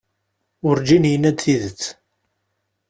[0.67, 1.81] Urǧin yenna-d tidet.